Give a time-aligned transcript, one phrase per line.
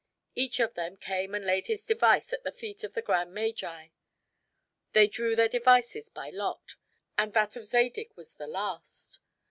[0.33, 3.89] Each of them came and laid his device at the feet of the grand magi.
[4.93, 6.75] They drew their devices by lot;
[7.19, 9.19] and that of Zadig was the last.